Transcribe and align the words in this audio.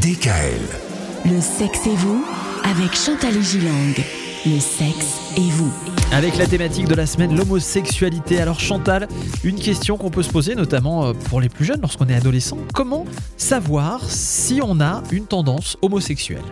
DKL. 0.00 0.60
Le 1.24 1.40
sexe 1.40 1.86
et 1.86 1.94
vous 1.94 2.24
avec 2.64 2.96
Chantal 2.96 3.40
Gilang. 3.40 3.94
Le 4.44 4.58
sexe 4.58 5.20
et 5.36 5.50
vous. 5.50 5.72
Avec 6.10 6.36
la 6.36 6.46
thématique 6.46 6.88
de 6.88 6.94
la 6.94 7.06
semaine, 7.06 7.36
l'homosexualité. 7.36 8.40
Alors 8.40 8.58
Chantal, 8.58 9.06
une 9.44 9.54
question 9.54 9.96
qu'on 9.96 10.10
peut 10.10 10.24
se 10.24 10.30
poser, 10.30 10.56
notamment 10.56 11.06
euh, 11.06 11.12
pour 11.12 11.40
les 11.40 11.48
plus 11.48 11.64
jeunes 11.64 11.80
lorsqu'on 11.80 12.08
est 12.08 12.14
adolescent, 12.14 12.58
comment 12.72 13.04
savoir 13.36 14.10
si 14.10 14.60
on 14.62 14.80
a 14.80 15.02
une 15.12 15.26
tendance 15.26 15.76
homosexuelle? 15.80 16.42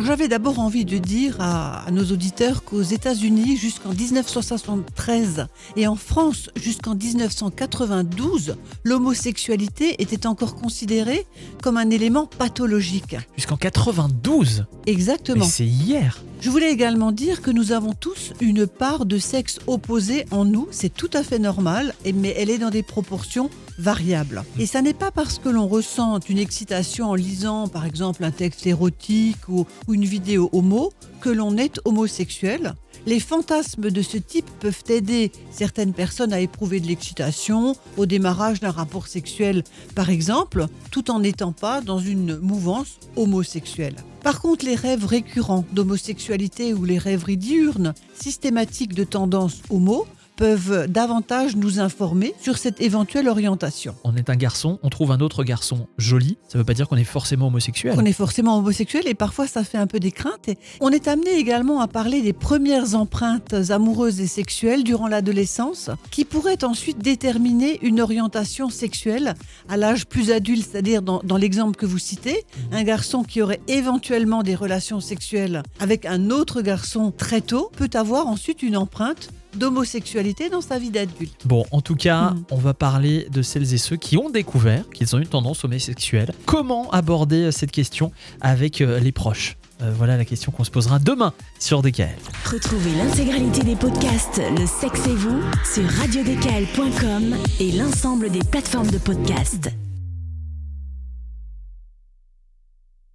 J'avais 0.00 0.28
d'abord 0.28 0.58
envie 0.58 0.84
de 0.84 0.98
dire 0.98 1.36
à, 1.40 1.84
à 1.86 1.90
nos 1.90 2.04
auditeurs 2.04 2.64
qu'aux 2.64 2.82
États-Unis 2.82 3.56
jusqu'en 3.56 3.92
1973 3.92 5.46
et 5.76 5.86
en 5.86 5.96
France 5.96 6.50
jusqu'en 6.56 6.94
1992, 6.94 8.56
l'homosexualité 8.84 10.00
était 10.02 10.26
encore 10.26 10.54
considérée 10.54 11.26
comme 11.62 11.76
un 11.76 11.90
élément 11.90 12.26
pathologique. 12.26 13.16
Jusqu'en 13.36 13.56
92 13.56 14.64
Exactement. 14.86 15.44
C'est 15.44 15.66
hier 15.66 16.22
Je 16.40 16.50
voulais 16.50 16.70
également 16.72 17.12
dire 17.12 17.42
que 17.42 17.50
nous 17.50 17.72
avons 17.72 17.92
tous 17.92 18.32
une 18.40 18.66
part 18.66 19.06
de 19.06 19.18
sexe 19.18 19.58
opposé 19.66 20.26
en 20.30 20.44
nous, 20.44 20.68
c'est 20.70 20.92
tout 20.92 21.10
à 21.12 21.22
fait 21.22 21.38
normal, 21.38 21.94
mais 22.14 22.34
elle 22.36 22.50
est 22.50 22.58
dans 22.58 22.70
des 22.70 22.82
proportions 22.82 23.50
variables. 23.78 24.44
Et 24.58 24.66
ça 24.66 24.82
n'est 24.82 24.94
pas 24.94 25.10
parce 25.10 25.38
que 25.38 25.48
l'on 25.48 25.66
ressent 25.66 26.18
une 26.28 26.38
excitation 26.38 27.10
en 27.10 27.14
lisant 27.14 27.68
par 27.68 27.86
exemple 27.86 28.24
un 28.24 28.30
texte 28.30 28.66
érotique 28.66 29.48
ou, 29.48 29.66
ou 29.88 29.94
une 29.94 30.04
vidéo 30.04 30.48
homo 30.52 30.92
que 31.20 31.30
l'on 31.30 31.56
est 31.56 31.80
homosexuel. 31.84 32.74
Les 33.06 33.18
fantasmes 33.18 33.90
de 33.90 34.02
ce 34.02 34.16
type 34.16 34.48
peuvent 34.60 34.84
aider 34.88 35.32
certaines 35.50 35.92
personnes 35.92 36.32
à 36.32 36.40
éprouver 36.40 36.78
de 36.78 36.86
l'excitation 36.86 37.74
au 37.96 38.06
démarrage 38.06 38.60
d'un 38.60 38.70
rapport 38.70 39.08
sexuel, 39.08 39.64
par 39.96 40.08
exemple, 40.08 40.66
tout 40.90 41.10
en 41.10 41.20
n'étant 41.20 41.52
pas 41.52 41.80
dans 41.80 41.98
une 41.98 42.38
mouvance 42.38 42.98
homosexuelle. 43.16 43.96
Par 44.22 44.40
contre, 44.40 44.64
les 44.64 44.76
rêves 44.76 45.04
récurrents 45.04 45.64
d'homosexualité 45.72 46.74
ou 46.74 46.84
les 46.84 46.98
rêveries 46.98 47.36
diurnes 47.36 47.92
systématiques 48.14 48.94
de 48.94 49.04
tendance 49.04 49.62
homo 49.68 50.06
peuvent 50.42 50.88
davantage 50.88 51.54
nous 51.54 51.78
informer 51.78 52.34
sur 52.40 52.58
cette 52.58 52.80
éventuelle 52.80 53.28
orientation. 53.28 53.94
On 54.02 54.16
est 54.16 54.28
un 54.28 54.34
garçon, 54.34 54.80
on 54.82 54.88
trouve 54.88 55.12
un 55.12 55.20
autre 55.20 55.44
garçon 55.44 55.86
joli, 55.98 56.36
ça 56.48 56.58
veut 56.58 56.64
pas 56.64 56.74
dire 56.74 56.88
qu'on 56.88 56.96
est 56.96 57.04
forcément 57.04 57.46
homosexuel. 57.46 57.94
On 57.96 58.04
est 58.04 58.12
forcément 58.12 58.58
homosexuel 58.58 59.06
et 59.06 59.14
parfois 59.14 59.46
ça 59.46 59.62
fait 59.62 59.78
un 59.78 59.86
peu 59.86 60.00
des 60.00 60.10
craintes. 60.10 60.48
Et 60.48 60.58
on 60.80 60.88
est 60.88 61.06
amené 61.06 61.30
également 61.34 61.80
à 61.80 61.86
parler 61.86 62.22
des 62.22 62.32
premières 62.32 62.96
empreintes 62.96 63.54
amoureuses 63.70 64.20
et 64.20 64.26
sexuelles 64.26 64.82
durant 64.82 65.06
l'adolescence 65.06 65.90
qui 66.10 66.24
pourraient 66.24 66.64
ensuite 66.64 66.98
déterminer 66.98 67.78
une 67.80 68.00
orientation 68.00 68.68
sexuelle 68.68 69.34
à 69.68 69.76
l'âge 69.76 70.06
plus 70.06 70.32
adulte, 70.32 70.66
c'est-à-dire 70.68 71.02
dans, 71.02 71.20
dans 71.22 71.36
l'exemple 71.36 71.76
que 71.76 71.86
vous 71.86 72.00
citez, 72.00 72.44
un 72.72 72.82
garçon 72.82 73.22
qui 73.22 73.42
aurait 73.42 73.60
éventuellement 73.68 74.42
des 74.42 74.56
relations 74.56 74.98
sexuelles 74.98 75.62
avec 75.78 76.04
un 76.04 76.30
autre 76.30 76.62
garçon 76.62 77.12
très 77.16 77.42
tôt 77.42 77.70
peut 77.76 77.90
avoir 77.94 78.26
ensuite 78.26 78.64
une 78.64 78.76
empreinte 78.76 79.30
d'homosexualité 79.56 80.48
dans 80.50 80.60
sa 80.60 80.78
vie 80.78 80.90
d'adulte. 80.90 81.46
Bon, 81.46 81.64
en 81.70 81.80
tout 81.80 81.96
cas, 81.96 82.30
Mm. 82.30 82.44
on 82.50 82.56
va 82.56 82.74
parler 82.74 83.26
de 83.30 83.42
celles 83.42 83.74
et 83.74 83.78
ceux 83.78 83.96
qui 83.96 84.16
ont 84.16 84.30
découvert 84.30 84.88
qu'ils 84.90 85.14
ont 85.14 85.18
une 85.18 85.26
tendance 85.26 85.64
homosexuelle. 85.64 86.32
Comment 86.46 86.90
aborder 86.90 87.44
euh, 87.44 87.50
cette 87.50 87.72
question 87.72 88.12
avec 88.40 88.80
euh, 88.80 88.98
les 89.00 89.12
proches? 89.12 89.56
Euh, 89.82 89.92
Voilà 89.96 90.16
la 90.16 90.24
question 90.24 90.52
qu'on 90.52 90.64
se 90.64 90.70
posera 90.70 90.98
demain 90.98 91.32
sur 91.58 91.82
DKL. 91.82 92.16
Retrouvez 92.50 92.94
l'intégralité 92.94 93.62
des 93.62 93.76
podcasts 93.76 94.40
Le 94.58 94.66
sexe 94.66 95.06
et 95.06 95.14
vous 95.14 95.40
sur 95.64 95.84
radiodkl.com 96.00 97.36
et 97.60 97.72
l'ensemble 97.72 98.30
des 98.30 98.40
plateformes 98.44 98.90
de 98.90 98.98
podcasts. 98.98 99.70